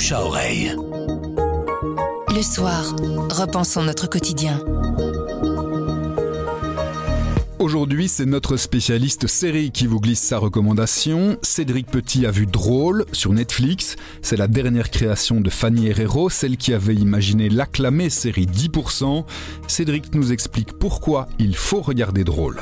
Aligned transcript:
bouche 0.00 0.12
à 0.12 0.24
oreille. 0.24 0.74
Le 2.34 2.42
soir, 2.42 2.96
repensons 3.30 3.82
notre 3.82 4.08
quotidien. 4.08 4.58
Aujourd'hui, 7.58 8.08
c'est 8.08 8.24
notre 8.24 8.56
spécialiste 8.56 9.26
série 9.26 9.72
qui 9.72 9.86
vous 9.86 10.00
glisse 10.00 10.22
sa 10.22 10.38
recommandation. 10.38 11.36
Cédric 11.42 11.86
Petit 11.88 12.24
a 12.24 12.30
vu 12.30 12.46
Drôle 12.46 13.04
sur 13.12 13.34
Netflix. 13.34 13.96
C'est 14.22 14.38
la 14.38 14.48
dernière 14.48 14.90
création 14.90 15.42
de 15.42 15.50
Fanny 15.50 15.88
Herrero, 15.88 16.30
celle 16.30 16.56
qui 16.56 16.72
avait 16.72 16.94
imaginé 16.94 17.50
l'acclamée 17.50 18.08
série 18.08 18.46
10%. 18.46 19.26
Cédric 19.66 20.14
nous 20.14 20.32
explique 20.32 20.72
pourquoi 20.78 21.28
il 21.38 21.54
faut 21.54 21.82
regarder 21.82 22.24
Drôle. 22.24 22.58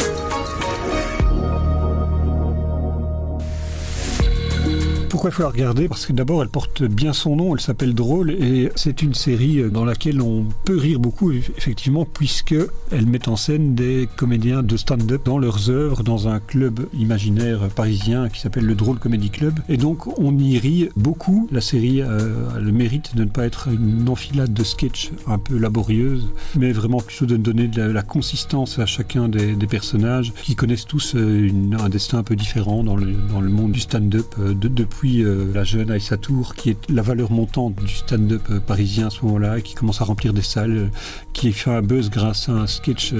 Pourquoi 5.08 5.30
il 5.30 5.32
faut 5.32 5.42
la 5.42 5.48
regarder? 5.48 5.88
Parce 5.88 6.06
que 6.06 6.12
d'abord, 6.12 6.42
elle 6.42 6.48
porte 6.48 6.82
bien 6.82 7.12
son 7.12 7.36
nom, 7.36 7.54
elle 7.54 7.60
s'appelle 7.60 7.94
Drôle, 7.94 8.30
et 8.30 8.70
c'est 8.76 9.02
une 9.02 9.14
série 9.14 9.70
dans 9.70 9.84
laquelle 9.84 10.20
on 10.20 10.46
peut 10.64 10.76
rire 10.76 11.00
beaucoup, 11.00 11.32
effectivement, 11.32 12.04
puisque 12.04 12.54
elle 12.90 13.06
met 13.06 13.28
en 13.28 13.36
scène 13.36 13.74
des 13.74 14.08
comédiens 14.16 14.62
de 14.62 14.76
stand-up 14.76 15.22
dans 15.24 15.38
leurs 15.38 15.70
œuvres, 15.70 16.02
dans 16.02 16.28
un 16.28 16.40
club 16.40 16.86
imaginaire 16.92 17.68
parisien 17.68 18.28
qui 18.28 18.40
s'appelle 18.40 18.66
le 18.66 18.74
Drôle 18.74 18.98
Comedy 18.98 19.30
Club. 19.30 19.58
Et 19.68 19.76
donc, 19.76 20.06
on 20.18 20.36
y 20.38 20.58
rit 20.58 20.90
beaucoup. 20.96 21.48
La 21.50 21.60
série 21.60 22.02
euh, 22.02 22.50
a 22.54 22.60
le 22.60 22.72
mérite 22.72 23.16
de 23.16 23.24
ne 23.24 23.30
pas 23.30 23.46
être 23.46 23.68
une 23.68 24.08
enfilade 24.08 24.52
de 24.52 24.64
sketchs 24.64 25.10
un 25.26 25.38
peu 25.38 25.56
laborieuse, 25.56 26.28
mais 26.54 26.72
vraiment 26.72 27.00
plutôt 27.00 27.26
de 27.26 27.36
donner 27.36 27.68
de 27.68 27.82
la, 27.82 28.02
consistance 28.02 28.78
à 28.78 28.86
chacun 28.86 29.28
des, 29.28 29.56
personnages 29.68 30.32
qui 30.42 30.54
connaissent 30.54 30.86
tous 30.86 31.14
euh, 31.14 31.50
un 31.78 31.88
destin 31.88 32.18
un 32.18 32.22
peu 32.22 32.36
différent 32.36 32.82
dans 32.82 32.96
le, 32.96 33.48
monde 33.48 33.72
du 33.72 33.80
stand-up 33.80 34.34
euh, 34.38 34.54
de, 34.54 34.68
depuis 34.68 34.97
puis 34.98 35.22
euh, 35.22 35.52
la 35.54 35.62
jeune 35.62 35.92
Aïssa 35.92 36.16
Tour, 36.16 36.56
qui 36.56 36.70
est 36.70 36.90
la 36.90 37.02
valeur 37.02 37.30
montante 37.30 37.76
du 37.76 37.86
stand-up 37.86 38.42
euh, 38.50 38.58
parisien 38.58 39.06
à 39.06 39.10
ce 39.10 39.24
moment-là, 39.24 39.60
qui 39.60 39.74
commence 39.74 40.00
à 40.00 40.04
remplir 40.04 40.32
des 40.32 40.42
salles, 40.42 40.76
euh, 40.76 40.86
qui 41.32 41.52
fait 41.52 41.70
un 41.70 41.82
buzz 41.82 42.10
grâce 42.10 42.48
à 42.48 42.52
un 42.52 42.66
sketch 42.66 43.14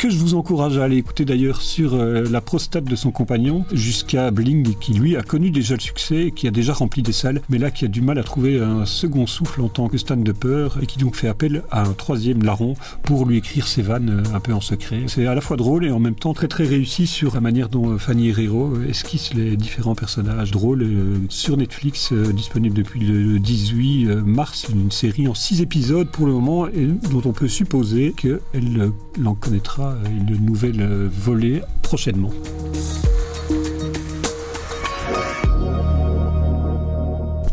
que 0.00 0.10
je 0.10 0.16
vous 0.16 0.34
encourage 0.34 0.78
à 0.78 0.82
aller 0.82 0.96
écouter 0.96 1.24
d'ailleurs 1.24 1.62
sur 1.62 1.96
la 1.96 2.40
prostate 2.40 2.84
de 2.84 2.96
son 2.96 3.12
compagnon, 3.12 3.64
jusqu'à 3.72 4.32
Bling, 4.32 4.74
qui 4.80 4.94
lui 4.94 5.16
a 5.16 5.22
connu 5.22 5.52
déjà 5.52 5.76
le 5.76 5.80
succès, 5.80 6.32
qui 6.34 6.48
a 6.48 6.50
déjà 6.50 6.72
rempli 6.72 7.02
des 7.02 7.12
salles, 7.12 7.40
mais 7.48 7.58
là 7.58 7.70
qui 7.70 7.84
a 7.84 7.88
du 7.88 8.00
mal 8.00 8.18
à 8.18 8.24
trouver 8.24 8.60
un 8.60 8.84
second 8.84 9.28
souffle 9.28 9.60
en 9.60 9.68
tant 9.68 9.88
que 9.88 9.96
stand-upper, 9.96 10.70
et 10.82 10.86
qui 10.86 10.98
donc 10.98 11.14
fait 11.14 11.28
appel 11.28 11.62
à 11.70 11.82
un 11.82 11.92
troisième 11.92 12.42
larron 12.42 12.74
pour 13.04 13.26
lui 13.26 13.36
écrire 13.36 13.68
ses 13.68 13.82
vannes 13.82 14.24
un 14.34 14.40
peu 14.40 14.52
en 14.52 14.60
secret. 14.60 15.04
C'est 15.06 15.28
à 15.28 15.34
la 15.36 15.40
fois 15.40 15.56
drôle 15.56 15.86
et 15.86 15.92
en 15.92 16.00
même 16.00 16.16
temps 16.16 16.34
très 16.34 16.48
très 16.48 16.64
réussi 16.64 17.06
sur 17.06 17.34
la 17.34 17.40
manière 17.40 17.68
dont 17.68 17.96
Fanny 17.96 18.30
Herrero 18.30 18.72
esquisse 18.88 19.34
les 19.34 19.56
différents 19.56 19.94
personnages 19.94 20.50
drôles 20.50 20.95
sur 21.28 21.56
Netflix, 21.56 22.12
euh, 22.12 22.32
disponible 22.32 22.74
depuis 22.74 23.00
le 23.00 23.38
18 23.38 24.06
euh, 24.06 24.22
mars, 24.22 24.66
une 24.70 24.90
série 24.90 25.28
en 25.28 25.34
6 25.34 25.62
épisodes 25.62 26.08
pour 26.10 26.26
le 26.26 26.32
moment, 26.32 26.68
et 26.68 26.86
dont 27.10 27.22
on 27.24 27.32
peut 27.32 27.48
supposer 27.48 28.14
qu'elle 28.16 28.92
en 29.24 29.34
connaîtra 29.34 29.96
une 30.10 30.44
nouvelle 30.44 30.82
volée 31.06 31.62
prochainement. 31.82 32.32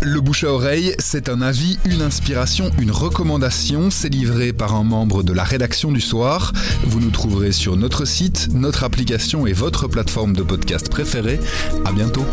Le 0.05 0.19
bouche 0.19 0.43
à 0.43 0.51
oreille, 0.51 0.93
c'est 0.99 1.29
un 1.29 1.41
avis, 1.41 1.79
une 1.85 2.01
inspiration, 2.01 2.69
une 2.77 2.91
recommandation. 2.91 3.89
C'est 3.89 4.09
livré 4.09 4.51
par 4.51 4.75
un 4.75 4.83
membre 4.83 5.23
de 5.23 5.31
la 5.31 5.45
rédaction 5.45 5.93
du 5.93 6.01
soir. 6.01 6.51
Vous 6.85 6.99
nous 6.99 7.09
trouverez 7.09 7.53
sur 7.53 7.77
notre 7.77 8.03
site, 8.03 8.49
notre 8.53 8.83
application 8.83 9.47
et 9.47 9.53
votre 9.53 9.87
plateforme 9.87 10.35
de 10.35 10.43
podcast 10.43 10.89
préférée. 10.89 11.39
À 11.85 11.93
bientôt. 11.93 12.25